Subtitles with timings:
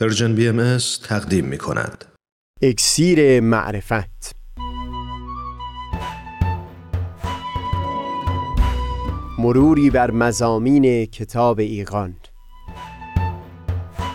[0.00, 2.04] پرژن بی ام تقدیم می کند.
[2.62, 4.36] اکسیر معرفت.
[9.38, 12.16] مروری بر مزامین کتاب ایقان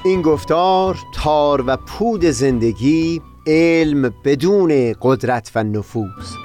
[0.06, 6.36] این گفتار تار و پود زندگی علم بدون قدرت و نفوذ.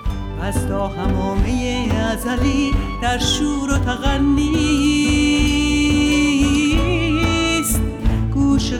[0.41, 5.08] از تا همامه ازلی در شور و تغنیست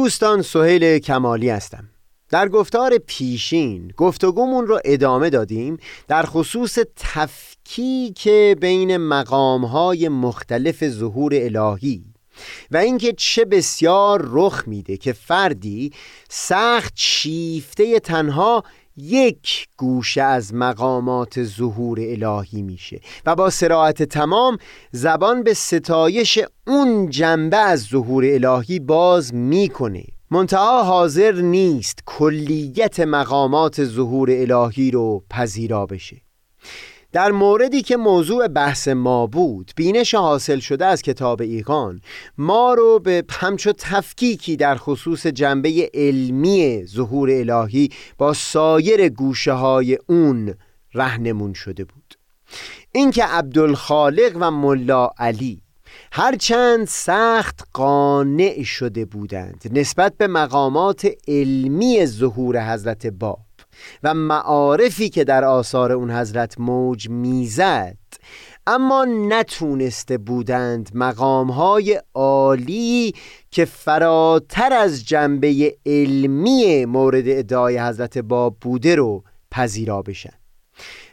[0.00, 1.88] دوستان سهیل کمالی هستم.
[2.28, 5.76] در گفتار پیشین گفتگومون رو ادامه دادیم
[6.08, 8.28] در خصوص تفکیک
[8.60, 12.04] بین مقامهای مختلف ظهور الهی
[12.70, 15.92] و اینکه چه بسیار رخ میده که فردی
[16.28, 18.64] سخت شیفته تنها
[19.02, 24.58] یک گوشه از مقامات ظهور الهی میشه و با سراحت تمام
[24.92, 30.04] زبان به ستایش اون جنبه از ظهور الهی باز می‌کنه.
[30.30, 36.16] منتها حاضر نیست کلیت مقامات ظهور الهی رو پذیرا بشه.
[37.12, 42.00] در موردی که موضوع بحث ما بود بینش حاصل شده از کتاب ایقان
[42.38, 47.88] ما رو به همچو تفکیکی در خصوص جنبه علمی ظهور الهی
[48.18, 50.54] با سایر گوشه های اون
[50.94, 52.14] رهنمون شده بود.
[52.92, 55.62] اینکه عبدالخالق و ملا علی
[56.12, 63.38] هرچند سخت قانع شده بودند نسبت به مقامات علمی ظهور حضرت باب
[64.02, 67.96] و معارفی که در آثار اون حضرت موج می‌زد
[68.66, 73.14] اما نتونسته بودند مقامهای عالی
[73.50, 80.32] که فراتر از جنبه علمی مورد ادعای حضرت باب بوده رو پذیرا بشن.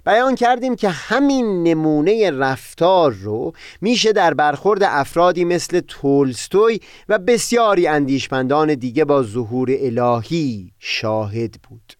[0.06, 6.80] بیان کردیم که همین نمونه رفتار رو میشه در برخورد افرادی مثل تولستوی
[7.10, 11.94] و بسیاری اندیشمندان دیگه با ظهور الهی شاهد بود.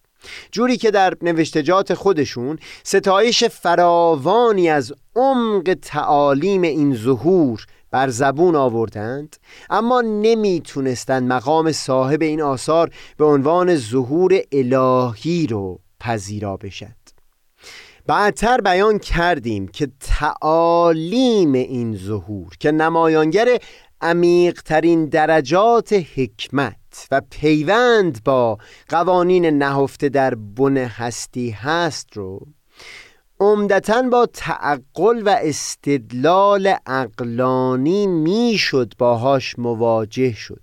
[0.52, 9.36] جوری که در نوشتجات خودشون ستایش فراوانی از عمق تعالیم این ظهور بر زبون آوردند
[9.70, 16.98] اما نمی‌تونستند مقام صاحب این آثار به عنوان ظهور الهی رو پذیرا بشد
[18.06, 23.58] بعدتر بیان کردیم که تعالیم این ظهور که نمایانگر
[24.00, 26.77] عمیقترین درجات حکمت
[27.10, 32.46] و پیوند با قوانین نهفته در بن هستی هست رو
[33.40, 40.62] عمدتا با تعقل و استدلال اقلانی می‌شد باهاش مواجه شد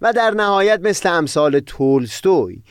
[0.00, 2.62] و در نهایت مثل امثال تولستوی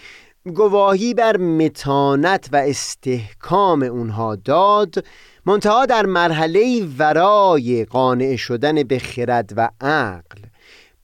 [0.45, 5.05] گواهی بر متانت و استحکام اونها داد
[5.45, 10.48] منتها در مرحله ورای قانع شدن به خرد و عقل.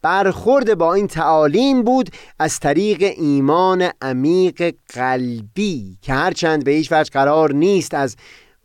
[0.06, 7.10] برخورد با این تعالیم بود از طریق ایمان عمیق قلبی که هرچند به هیچ وجه
[7.14, 8.16] قرار نیست از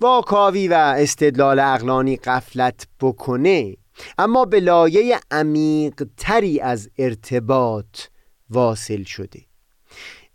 [0.01, 3.77] واکاوی و استدلال اقلانی قفلت بکنه
[4.19, 7.99] اما به لایه عمیق تری از ارتباط
[8.51, 9.41] واصل شده.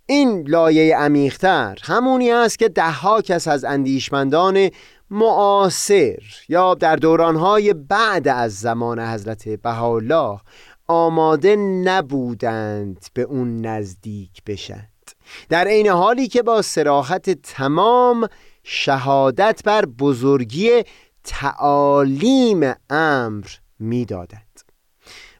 [0.05, 4.69] این لایه عمیقتر همونی است که دهها کس از اندیشمندان
[5.09, 6.17] معاصر
[6.49, 10.39] یا در دورانهای بعد از زمان حضرت بهاءالله
[10.87, 15.11] آماده نبودند به اون نزدیک بشند.
[15.49, 18.27] در عین حالی که با سراحت تمام
[18.63, 20.83] شهادت بر بزرگی
[21.23, 23.45] تعالیم امر
[23.79, 24.61] می‌دادند.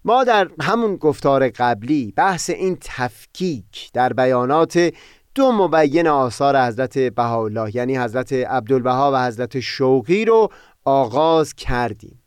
[0.06, 4.94] ما در همون گفتار قبلی بحث این تفکیک در بیانات
[5.36, 10.50] دو مبین آثار حضرت بهاءالله یعنی حضرت عبدالبها و حضرت شوقی رو
[10.86, 12.22] آغاز کردیم.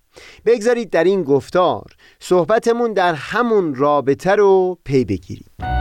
[0.46, 1.84] بگذارید در این گفتار
[2.20, 5.77] صحبتمون در همون رابطه رو پی بگیریم.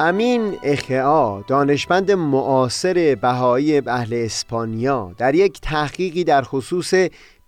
[0.00, 6.94] امین اخعا دانشمند معاصر بهایی اهل اسپانیا در یک تحقیقی در خصوص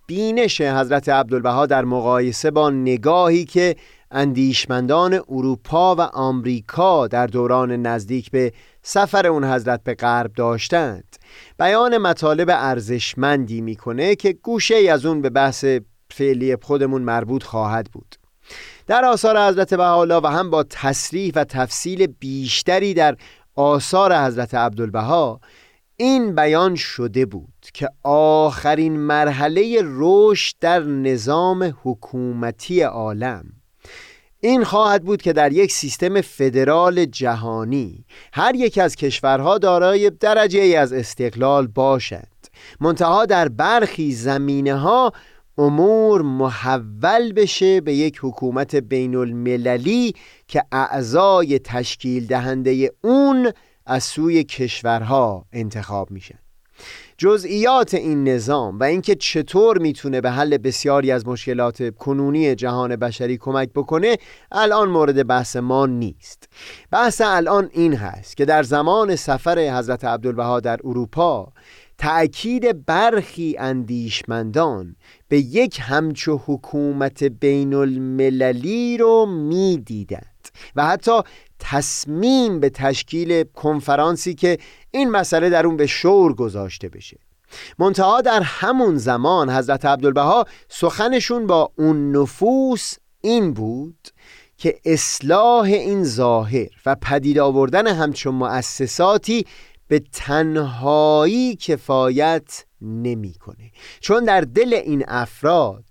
[0.07, 3.75] بینش حضرت عبدالبها در مقایسه با نگاهی که
[4.11, 8.53] اندیشمندان اروپا و آمریکا در دوران نزدیک به
[8.83, 11.15] سفر اون حضرت به غرب داشتند.
[11.59, 15.65] بیان مطالب ارزشمندی می‌کنه که گوشه ای از اون به بحث
[16.11, 18.18] فعلی خودمون مربوط خواهد بود.
[18.89, 23.17] در آثار حضرت بهاءالله و هم با تصریح و تفصیل بیشتری در
[23.55, 25.39] آثار حضرت عبدالبها
[25.97, 33.45] این بیان شده بود که آخرین مرحله رشد در نظام حکومتی عالم.
[34.39, 40.59] این خواهد بود که در یک سیستم فدرال جهانی هر یک از کشورها دارای درجه
[40.59, 42.47] ای از استقلال باشند
[42.79, 45.13] منتها در برخی زمینه ها
[45.59, 50.13] امور محول بشه به یک حکومت بین المللی
[50.47, 53.51] که اعضای تشکیل دهنده اون
[53.85, 56.39] از سوی کشورها انتخاب میشن
[57.17, 63.37] جزئیات این نظام و اینکه چطور می‌تونه به حل بسیاری از مشکلات کنونی جهان بشری
[63.37, 64.17] کمک بکنه
[64.51, 66.49] الان مورد بحث ما نیست.
[66.91, 71.53] بحث الان این هست که در زمان سفر حضرت عبدالبها در اروپا
[71.99, 74.95] تأکید برخی اندیشمندان
[75.27, 81.21] به یک همچو حکومت بین المللی رو می‌دیدند و حتی
[81.59, 84.57] تصمیم به تشکیل کنفرانسی که
[84.91, 87.17] این مسئله در اون به شور گذاشته بشه.
[87.79, 94.07] منتها در همون زمان حضرت عبدالبها سخنشون با اون نفوس این بود
[94.57, 99.45] که اصلاح این ظاهر و پدید آوردن همچون مؤسساتی
[99.89, 103.71] به تنهایی کفایت نمی‌کنه.
[103.99, 105.85] چون در دل این افراد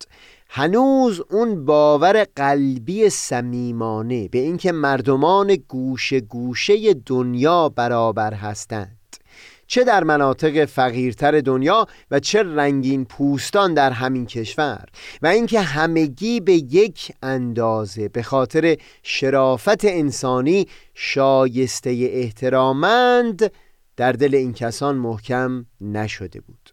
[0.49, 8.99] هنوز اون باور قلبی صمیمانه به اینکه مردمان گوشه گوشه دنیا برابر هستند.
[9.67, 14.85] چه در مناطق فقیرتر دنیا و چه رنگین پوستان در همین کشور.
[15.23, 23.51] و اینکه همگی به یک اندازه به خاطر شرافت انسانی شایسته احترامند
[23.99, 26.71] در دل این کسان محکم نشده بود.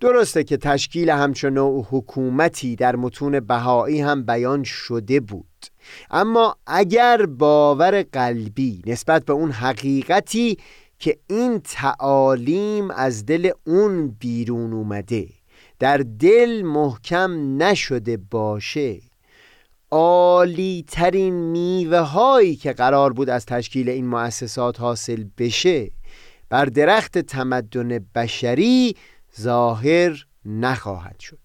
[0.00, 5.66] درسته که تشکیل همچون نوع حکومتی در متون بهایی هم بیان شده بود.
[6.10, 10.58] اما اگر باور قلبی نسبت به اون حقیقتی
[10.98, 15.28] که این تعالیم از دل اون بیرون اومده
[15.78, 19.00] در دل محکم نشده باشه
[19.90, 25.90] عالی ترین میوه هایی که قرار بود از تشکیل این مؤسسات حاصل بشه
[26.50, 28.96] بر درخت تمدن بشری
[29.40, 31.38] ظاهر نخواهد شد.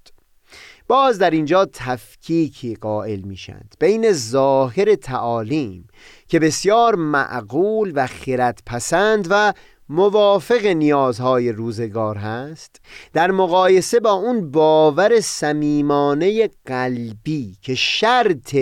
[0.88, 5.88] باز در اینجا تفکیکی قائل میشند بین ظاهر تعالیم
[6.27, 9.53] که بسیار معقول و خیرت پسند و
[9.89, 12.81] موافق نیازهای روزگار هست
[13.13, 18.56] در مقایسه با اون باور صمیمانه قلبی که شرط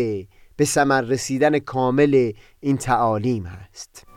[0.55, 4.10] به ثمر رسیدن کامل این تعالیم هست.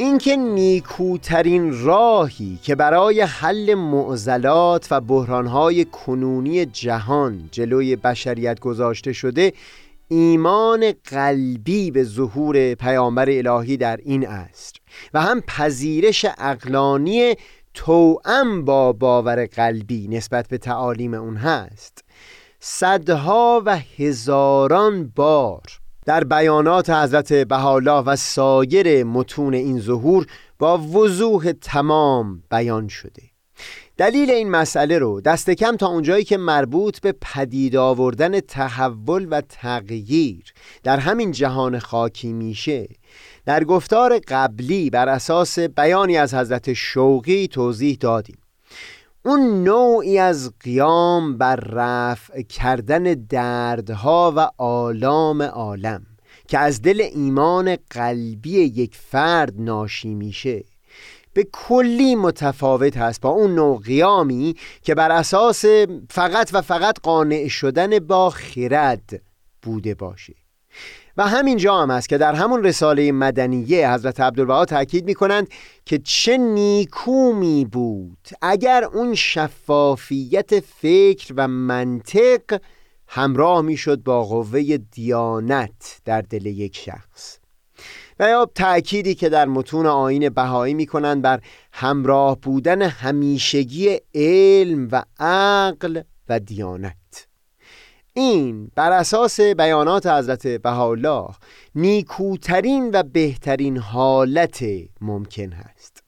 [0.00, 9.52] اینکه نیکوترین راهی که برای حل معضلات و بحرانهای کنونی جهان جلوی بشریت گذاشته شده
[10.08, 14.76] ایمان قلبی به ظهور پیامبر الهی در این است
[15.14, 17.34] و هم پذیرش اقلانی
[17.74, 22.04] توأم با باور قلبی نسبت به تعالیم اون هست.
[22.60, 25.79] صدها و هزاران بار
[26.10, 30.26] در بیانات حضرت بهاءالله و سایر متون این ظهور
[30.58, 33.22] با وضوح تمام بیان شده.
[33.96, 39.40] دلیل این مسئله رو دست کم تا اونجایی که مربوط به پدید آوردن تحول و
[39.40, 40.44] تغییر
[40.82, 42.88] در همین جهان خاکی میشه
[43.44, 48.38] در گفتار قبلی بر اساس بیانی از حضرت شوقی توضیح دادیم.
[49.24, 56.06] اون نوعی از قیام بر رفع کردن دردها و آلام عالم
[56.48, 60.64] که از دل ایمان قلبی یک فرد ناشی میشه
[61.32, 65.64] به کلی متفاوت هست با اون نوع قیامی که بر اساس
[66.10, 69.22] فقط و فقط قانع شدن با خرد
[69.62, 70.34] بوده باشه.
[71.16, 75.48] و همین جا هم است که در همون رساله مدنیه حضرت عبدالبها تاکید می کنند
[75.84, 82.60] که چه نیکو می بود اگر اون شفافیت فکر و منطق
[83.08, 87.38] همراه می‌شد با قوه دیانت در دل یک شخص.
[88.20, 91.40] و یا تأکیدی که در متون آین بهایی می‌کنند بر
[91.72, 96.99] همراه بودن همیشگی علم و عقل و دیانت.
[98.20, 101.28] این بر اساس بیانات حضرت بهاءالله
[101.74, 104.64] نیکوترین و بهترین حالت
[105.00, 106.02] ممکن هست.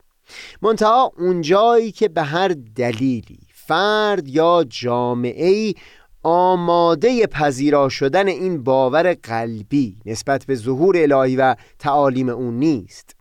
[0.63, 5.75] منتها اونجایی که به هر دلیلی فرد یا جامعه
[6.23, 13.17] آماده پذیرا شدن این باور قلبی نسبت به ظهور الهی و تعالیم اون نیست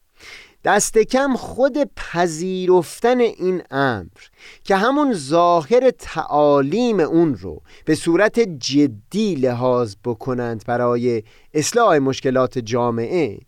[0.63, 4.21] دست کم خود پذیرفتن این امر
[4.63, 13.39] که همون ظاهر تعالیم اون رو به صورت جدی لحاظ بکنند برای اصلاح مشکلات جامعه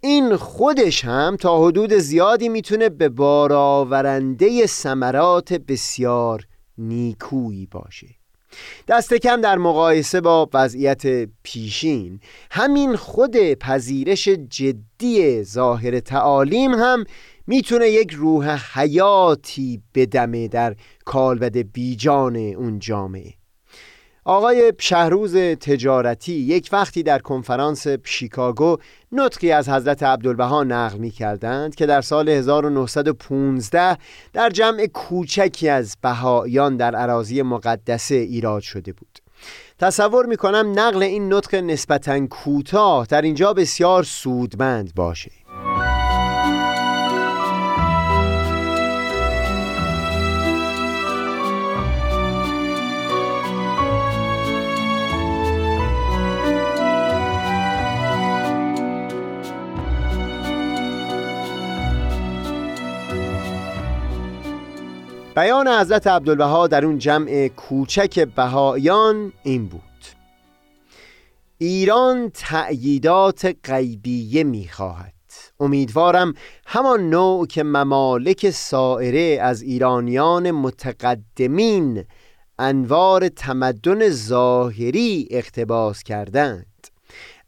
[0.00, 6.44] این خودش هم تا حدود زیادی می‌تونه به بارآورنده ثمرات بسیار
[6.78, 8.17] نیکویی باشه.
[8.88, 11.02] دست کم در مقایسه با وضعیت
[11.42, 17.04] پیشین همین خود پذیرش جدی ظاهر تعالیم هم
[17.46, 23.37] می‌تونه یک روح حیاتی بدمه در کالبد بیجان اون جامعه.
[24.28, 28.76] آقای شهروز تجارتی یک وقتی در کنفرانس شیکاگو
[29.12, 33.98] نطقی از حضرت عبدالبها نقل می کردند که در سال 1915
[34.32, 39.18] در جمع کوچکی از بهایان در عراضی مقدسه ایراد شده بود.
[39.78, 45.30] تصور می کنم نقل این نطق نسبتا کوتاه در اینجا بسیار سودمند باشه.
[65.38, 69.82] بیان حضرت عبدالبها در اون جمع کوچک بهایان این بود.
[71.58, 75.14] ایران تأییدات غیبیه می‌خواهد.
[75.60, 76.34] امیدوارم
[76.66, 82.04] همان نوع که ممالک سائره از ایرانیان متقدمین
[82.58, 86.86] انوار تمدن ظاهری اقتباس کردند.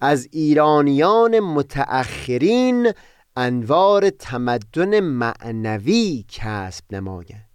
[0.00, 2.92] از ایرانیان متأخرین
[3.37, 7.50] انوار تمدن معنوی کسب نمایند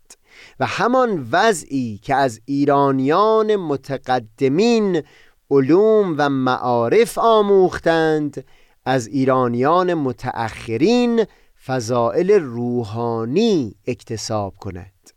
[0.60, 5.04] و همان وضعی که از ایرانیان متقدمین
[5.52, 8.46] علوم و معارف آموختند
[8.86, 11.26] از ایرانیان متأخرین
[11.66, 15.12] فضائل روحانی اکتساب کند.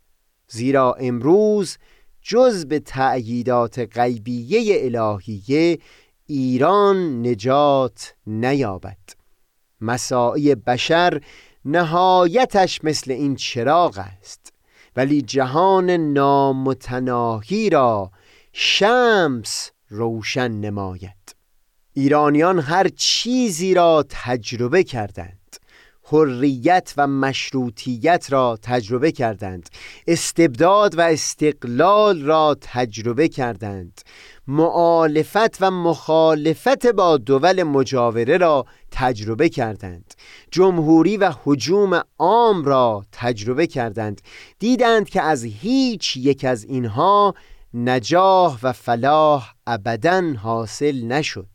[0.49, 1.79] زیرا امروز
[2.23, 5.79] جز به تأییدات غیبیه الهیه
[6.27, 8.99] ایران نجات نیابد.
[9.81, 11.21] مساعی بشر
[11.65, 14.53] نهایتش مثل این چراغ است.
[14.99, 18.11] ولی جهان نامتناهی را
[18.53, 21.37] شمس روشن نماید.
[21.93, 25.38] ایرانیان هر چیزی را تجربه کردند.
[26.11, 29.69] حریت و مشروطیت را تجربه کردند.
[30.07, 34.01] استبداد و استقلال را تجربه کردند.
[34.47, 40.15] معالفت و مخالفت با دول مجاوره را تجربه کردند.
[40.51, 44.21] جمهوری و حجوم عام را تجربه کردند.
[44.59, 47.35] دیدند که از هیچ یک از اینها
[47.75, 51.49] نجاح و فلاح ابدا حاصل نشد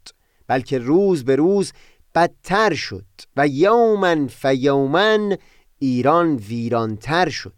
[0.48, 1.74] بلکه روز به روز
[2.16, 3.06] بدتر شد
[3.38, 5.38] و یومن فیومن
[5.80, 7.54] ایران ویرانتر شد.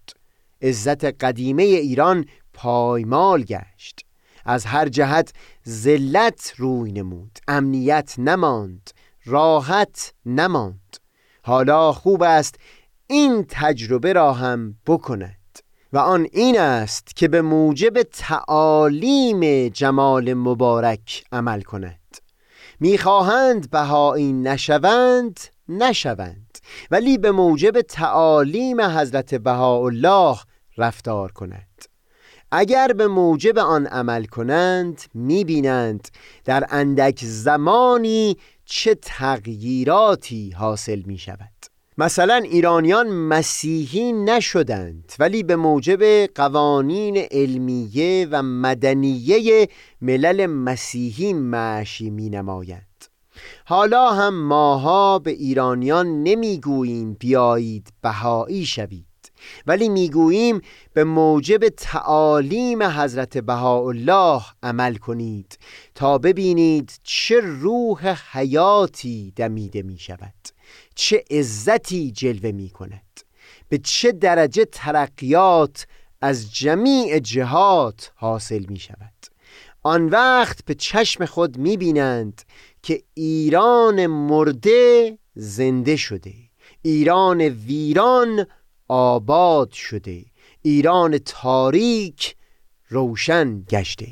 [0.62, 4.06] عزت قدیمه ایران پایمال گشت.
[4.46, 5.34] از هر جهت
[5.68, 8.90] ذلت روی نمود امنیت نماند
[9.26, 10.98] راحت نماند.
[11.44, 12.56] حالا خوب است
[13.08, 15.36] این تجربه را هم بکند.
[15.94, 22.00] و آن این است که به موجب تعالیم جمال مبارک عمل کند.
[22.80, 25.40] می‌خواهند بهایی نشوند
[25.70, 26.58] نشوند.
[26.92, 30.38] ولی به موجب تعالیم حضرت بهاءالله
[30.78, 31.86] رفتار کند.
[32.52, 36.08] اگر به موجب آن عمل کنند می‌بینند
[36.46, 46.26] در اندک زمانی چه تغییراتی حاصل می شود مثلا ایرانیان مسیحی نشدند ولی به موجب
[46.36, 49.70] قوانین علمیه و مدنیه
[50.02, 53.06] ملل مسیحی معشی می نمایند
[53.66, 59.06] حالا هم ماها به ایرانیان نمی‌گوییم بیایید بهایی شوید
[59.68, 60.62] ولی می‌گوییم
[60.94, 65.60] به موجب تعالیم حضرت بهاءالله عمل کنید
[65.96, 70.55] تا ببینید چه روح حیاتی دمیده می شود
[70.96, 73.20] چه عزتی جلوه می کند
[73.70, 75.88] به چه درجه ترقیات
[76.22, 79.14] از جمیع جهات حاصل می شود
[79.84, 82.42] آن وقت به چشم خود می‌بینند
[82.84, 86.34] که ایران مرده زنده شده.
[86.82, 88.46] ایران ویران
[88.88, 90.26] آباد شده.
[90.62, 92.36] ایران تاریک
[92.90, 94.08] روشن گشته.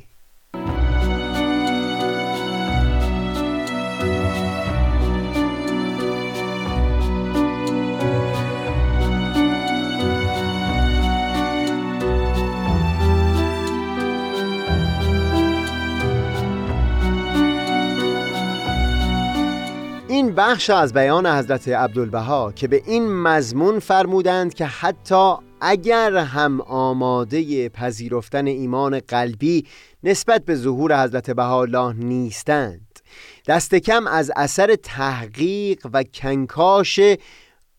[20.38, 27.70] بخش از بیان حضرت عبدالبها که به این مضمون فرمودند که حتی اگر هم آماده
[27.70, 29.66] پذیرفتن ایمان قلبی
[30.04, 33.00] نسبت به ظهور حضرت بهاءالله نیستند.
[33.48, 37.00] دست کم از اثر تحقیق و کنکاش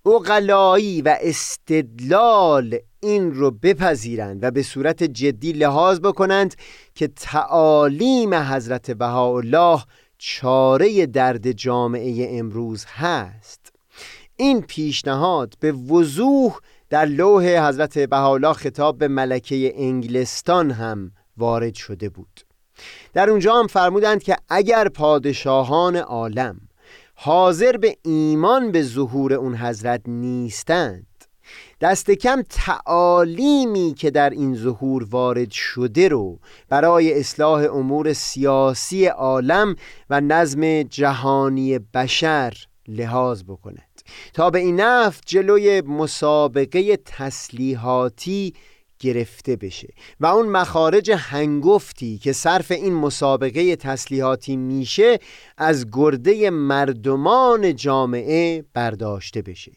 [0.06, 6.54] اقلایی و استدلال این رو بپذیرند و به صورت جدی لحاظ بکنند
[6.94, 9.82] که تعالیم حضرت بهاءالله
[10.26, 13.72] چاره درد جامعه امروز هست.
[14.36, 16.58] این پیشنهاد به وضوح
[16.90, 22.40] در لوح حضرت بهاءالله خطاب به ملکه انگلستان هم وارد شده بود.
[23.12, 26.60] در اونجا هم فرمودند که اگر پادشاهان عالم
[27.14, 31.06] حاضر به ایمان به ظهور اون حضرت نیستند
[31.80, 36.38] دست کم تعالیمی که در این ظهور وارد شده رو
[36.68, 39.76] برای اصلاح امور سیاسی عالم
[40.10, 42.54] و نظم جهانی بشر
[42.88, 44.02] لحاظ بکند.
[44.32, 48.54] تا به این نفت جلوی مسابقه تسلیحاتی
[48.98, 49.88] گرفته بشه
[50.20, 55.18] و اون مخارج هنگفتی که صرف این مسابقه تسلیحاتی میشه
[55.56, 59.72] از گرده مردمان جامعه برداشته بشه.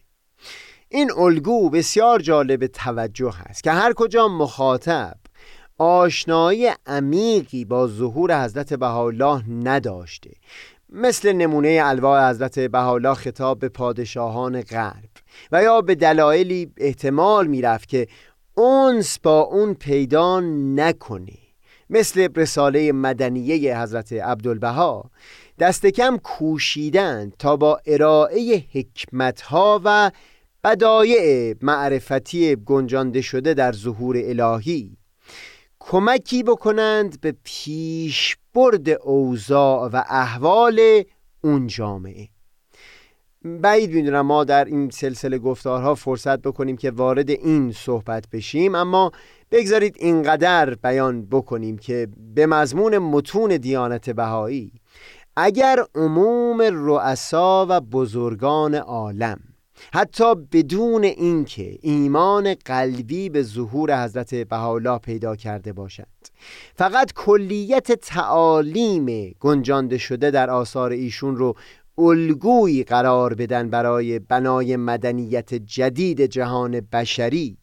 [0.89, 5.17] این الگو بسیار جالب توجه است که هر کجا مخاطب
[5.77, 10.31] آشنایی عمیقی با ظهور حضرت بهاءالله نداشته
[10.89, 15.09] مثل نمونه الواح حضرت بهاءالله خطاب به پادشاهان غرب
[15.51, 18.07] و یا به دلایلی احتمال می‌رفت که
[18.55, 20.39] اونس با اون پیدا
[20.75, 21.37] نکنه
[21.89, 25.11] مثل رساله مدنیه حضرت عبدالبها
[25.59, 30.11] دست کم کوشیدن تا با ارائه حکمتها و
[30.67, 34.97] بدایع معرفتی گنجانده شده در ظهور الهی
[35.79, 41.03] کمکی بکنند به پیشبرد اوضاع و احوال
[41.41, 42.29] اون جامعه.
[43.45, 49.11] بعید می‌دونم ما در این سلسله گفتارها فرصت بکنیم که وارد این صحبت بشیم اما
[49.51, 54.71] بگذارید اینقدر بیان بکنیم که به مضمون متون دیانت بهایی
[55.35, 59.39] اگر عموم رؤسا و بزرگان عالم
[59.93, 66.07] حتی بدون اینکه ایمان قلبی به ظهور حضرت بهاءالله پیدا کرده باشند
[66.75, 71.53] فقط کلیت تعالیم گنجانده شده در آثار ایشون رو
[71.97, 77.57] الگویی قرار بدن برای بنای مدنیت جدید جهان بشری.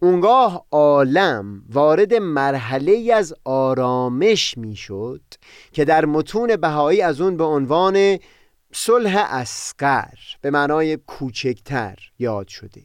[0.00, 5.22] اونگاه عالم وارد مرحله از آرامش می‌شد
[5.72, 8.18] که در متون بهایی از اون به عنوان
[8.72, 12.82] صلح اسقر به معنای کوچکتر یاد شده.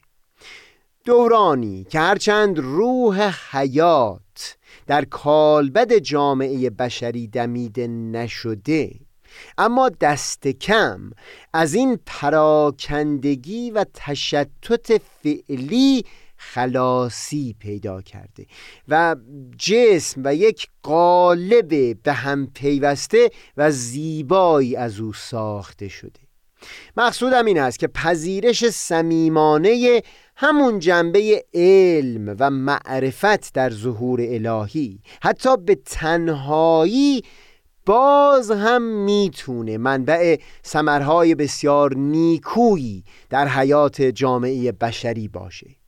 [1.05, 8.91] دورانی که هرچند روح حیات در کالبد جامعه بشری دمیده نشده
[9.57, 11.11] اما دست کم
[11.53, 16.05] از این پراکندگی و تشتت فعلی
[16.51, 18.45] خلاصی پیدا کرده
[18.87, 19.15] و
[19.57, 26.19] جسم و یک قالب به هم پیوسته و زیبایی از او ساخته شده.
[26.97, 30.01] مقصودم این است که پذیرش صمیمانه
[30.35, 37.21] همون جنبه علم و معرفت در ظهور الهی حتی به تنهایی
[37.85, 45.82] باز هم می‌تونه منبع سمرهای بسیار نیکویی در حیات جامعه بشری باشه.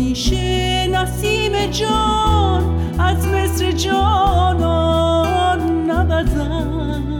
[0.00, 5.60] همیشه نسیم جان از مصر جانان
[5.90, 7.10] نبزد